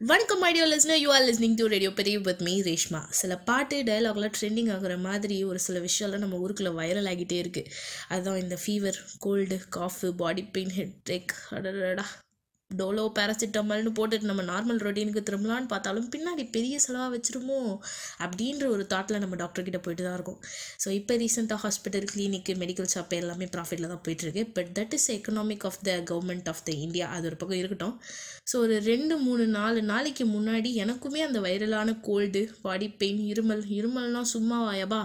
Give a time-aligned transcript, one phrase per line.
[0.00, 4.32] வணக்கம் ஐடியோ listener you are listening to radio பெரிய with me Reshma சில பாட்டு டைலாக்லாம்
[4.36, 7.72] ட்ரெண்டிங் ஆகுற மாதிரி ஒரு சில விஷயம்லாம் நம்ம ஊருக்குள்ளே வைரல் ஆகிட்டே இருக்குது
[8.08, 12.06] அதுதான் இந்த fever cold cough body pain head ache அடடா
[12.78, 17.58] டோலோ பேராசிட்டமால்னு போட்டுட்டு நம்ம நார்மல் ரொட்டீனுக்கு திரும்பலான்னு பார்த்தாலும் பின்னாடி பெரிய செலவாக வச்சிருமோ
[18.24, 20.38] அப்படின்ற ஒரு தாட்டில் நம்ம டாக்டர்கிட்ட போயிட்டு தான் இருக்கோம்.
[20.82, 24.44] ஸோ இப்போ ரீசெண்டாக ஹாஸ்பிட்டல் கிளினிக்கு மெடிக்கல் ஷாப் எல்லாமே ப்ராஃபிட்டில் தான் போயிட்டுருக்கு.
[24.58, 27.96] But that is economic of the government of the India அது ஒரு பக்கம் இருக்கட்டும்.
[28.50, 34.30] ஸோ ஒரு ரெண்டு மூணு நாலு நாளைக்கு முன்னாடி எனக்குமே அந்த வைரலான கோல்டு பாடி பெயின் இருமல் இருமல்னால்
[34.34, 35.02] சும்மா வாயபா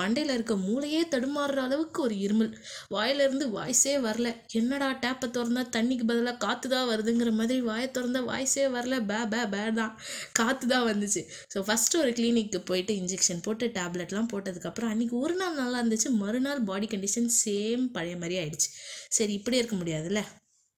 [0.00, 2.52] மண்டையில் இருக்க மூளையே தடுமாறுற அளவுக்கு ஒரு இருமல்.
[2.96, 4.28] வாயிலிருந்து வாய்ஸே வரல.
[4.60, 7.03] என்னடா டேப்பை திறந்தா தண்ணிக்கு பதிலாக காற்று தான் வருது.
[7.04, 8.96] வருதுங்கிற மாதிரி வாயை திறந்த வாய்ஸே வரல.
[9.10, 9.92] பே பே பே தான்.
[10.38, 11.22] காற்று தான் வந்துச்சு.
[11.54, 16.10] ஸோ ஃபஸ்ட்டு ஒரு கிளினிக்கு போயிட்டு இன்ஜெக்ஷன் போட்டு டேப்லெட்லாம் போட்டதுக்கப்புறம் அன்றைக்கி ஒரு நாள் நல்லா இருந்துச்சு.
[16.22, 18.70] மறுநாள் பாடி கண்டிஷன் சேம் பழைய மாதிரி ஆயிடுச்சு.
[19.08, 20.22] சரி இப்படியே இருக்க முடியாதுல்ல?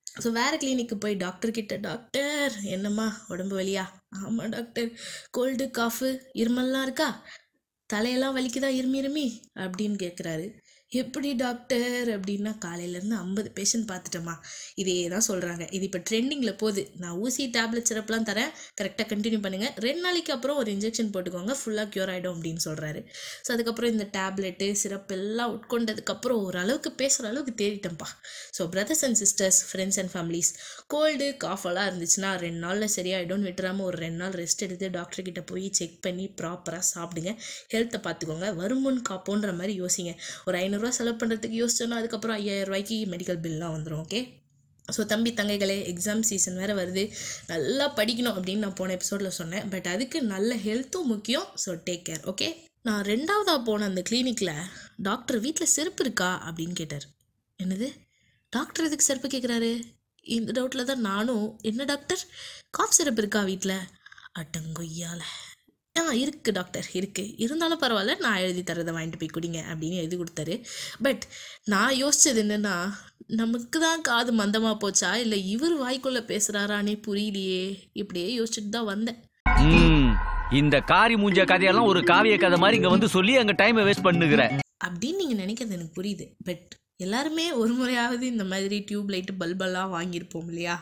[0.07, 3.85] ஸோ வேறு கிளினிக்கு போய் டாக்டர்கிட்ட டாக்டர் என்னம்மா உடம்பு வலியா?
[4.21, 4.89] ஆமாம் டாக்டர்.
[5.31, 6.09] கோல்டு காஃபு
[6.43, 7.09] இருமல்லாம் இருக்கா?
[7.91, 9.27] தலையெல்லாம் வலிக்குதா இருமி இருமி?
[9.65, 10.47] அப்படின்னு கேட்குறாரு
[10.93, 12.09] எப்படி டாக்டர்?
[12.17, 14.35] அப்படின்னா காலையிலேருந்து ஐம்பது பேஷண்ட் பார்த்துட்டோமா.
[14.83, 16.83] இதே தான் சொல்கிறாங்க இது இப்போ ட்ரெண்டிங்கில் போகுது.
[17.03, 18.51] நான் ஊசி டேப்லெட் சிறப்புலாம் தரேன்.
[18.81, 21.55] கரெக்டாக கண்டினியூ பண்ணுங்கள் ரெண்டு நாளைக்கு அப்புறம் ஒரு இன்ஜெக்ஷன் போட்டுக்கோங்க.
[21.61, 23.01] ஃபுல்லாக க்யூர் ஆகிடும் அப்படின்னு சொல்கிறாரு
[23.47, 28.09] ஸோ அதுக்கப்புறம் இந்த டேப்லெட்டு சிரப் எல்லாம் உட்கொண்டதுக்கப்புறம் ஓரளவுக்கு பேசுகிற அளவுக்கு தேடிட்டேன்ப்பா
[28.59, 30.53] so brothers and sisters friends and families
[30.95, 35.67] cold காஃபெல்லாம் இருந்துச்சுன்னா ரெண்டு நாளில் சரியாயிடும்னு விட்டுறாமல் ஒரு ரெண்டு நாள் ரெஸ்ட் எடுத்து டாக்டர் கிட்டே போய்
[35.81, 37.31] செக் பண்ணி ப்ராப்பராக சாப்பிடுங்க.
[37.75, 38.49] ஹெல்த்தை பார்த்துக்கோங்க.
[38.63, 40.13] வருமுன் காப்போன்ற மாதிரி யோசிங்க.
[40.49, 44.21] ஒரு ஐநூறு ஐநூறுரூவா செலவு பண்ணுறதுக்கு யோசிச்சோன்னா அதுக்கப்புறம் ஐயாயிரம் ரூபாய்க்கு மெடிக்கல் பில்லாம் வந்துடும் ஓகே
[44.89, 47.03] ஸோ தம்பி தங்கைகளே எக்ஸாம் சீசன் வேறு வருது.
[47.53, 49.65] நல்லா படிக்கணும் அப்படின்னு நான் போன எபிசோடில் சொன்னேன்.
[49.73, 51.47] பட் அதுக்கு நல்ல ஹெல்த்தும் முக்கியம்.
[51.65, 52.49] ஸோ டேக் கேர் ஓகே
[52.89, 54.53] நான் ரெண்டாவதாக போன அந்த கிளினிக்கில்
[55.09, 57.07] டாக்டர் வீட்டில் செருப்பு இருக்கா அப்படின்னு கேட்டார்.
[57.59, 57.89] என்னது?
[58.53, 59.73] டாக்டர் எதுக்கு செருப்பு கேட்குறாரு
[60.27, 62.23] இந்த டவுட்டில் தான் நானும் என்ன டாக்டர்
[62.71, 63.79] காஃப் சிறப்பு இருக்கா வீட்டில்
[64.41, 65.23] அட்டங்கொய்யால
[66.01, 70.55] ஆ இருக்குது டாக்டர் இருக்குது இருந்தாலும் பரவாயில்ல நான் எழுதி தரதை வாங்கிட்டு போய் குடிங்க அப்படின்னு எழுதி கொடுத்தாரு.
[71.07, 71.25] பட்
[71.73, 72.75] நான் யோசிச்சது என்னென்னா
[73.41, 75.11] நமக்கு தான் காது மந்தமாக போச்சா?
[75.25, 77.65] இல்லை இவர் வாய்க்குள்ளே பேசுகிறாரானே புரியலையே.
[78.03, 79.21] இப்படியே யோசிச்சுட்டு தான் வந்தேன்.
[80.61, 84.43] இந்த காரி மூஞ்ச கதையெல்லாம் ஒரு காவிய கதை மாதிரி இங்க வந்து சொல்லி அங்க டைமை வேஸ்ட் பண்ணுகிற.
[84.87, 86.27] அப்படின்னு நீங்கள் நினைக்கிறது எனக்கு புரியுது.
[86.49, 86.73] பட்
[87.05, 90.77] எல்லாருமே ஒரு முறையாவது இந்த மாதிரி டியூப் லைட்டு பல்பெல்லாம் வாங்கியிருப்போம் இல்லையா?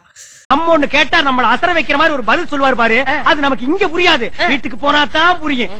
[0.52, 2.98] நம்ம ஒண்ணு கேட்டா நம்மள அசர வைக்கிற மாதிரி ஒரு பதில் சொல்லுவார் பாரு.
[3.30, 4.26] அது நமக்கு இங்க புரியாது.
[4.50, 5.74] வீட்டுக்கு போனா தான் புரியும்.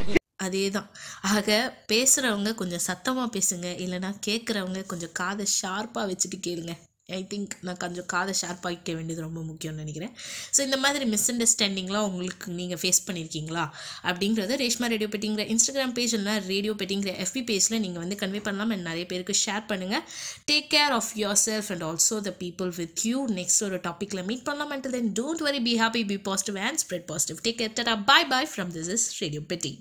[0.45, 0.89] அதே தான்
[1.33, 1.49] ஆக
[1.91, 6.75] பேசுகிறவங்க கொஞ்சம் சத்தமாக பேசுங்க இல்லைன்னா கேட்குறவங்க கொஞ்சம் காதை ஷார்ப்பாக வச்சுட்டு கேளுங்க.
[7.09, 10.13] ஐ திங்க் நான் கொஞ்சம் காதை ஷார்ப் ஆகிக்க வேண்டியது ரொம்ப முக்கியம்னு நினைக்கிறேன்.
[10.55, 13.65] ஸோ இந்த மாதிரி மிஸ் அண்டர்ஸ்டாண்டிங்லாம் உங்களுக்கு நீங்கள் ஃபேஸ் பண்ணியிருக்கீங்களா
[14.09, 18.73] அப்படிங்கிறத ரேஷ்மா ரேடியோ பெட்டிங்கிற இன்ஸ்டாகிராம் பேஜ் இல்லைனா ரேடியோ பெட்டிங்கிற எஃபி பேஜில் நீங்கள் வந்து கன்வே பண்ணலாம்.
[18.75, 20.03] அண்ட் நிறைய பேருக்கு ஷேர் பண்ணுங்கள்
[20.51, 21.11] take care of
[21.45, 24.73] yourself and also the people with you next ஒரு டாப்பிக்கில் மீட் பண்ணலாம்.
[24.77, 28.29] And then don't worry be happy be positive and spread positive take care டா bye
[28.33, 29.79] bye from this is radio bedding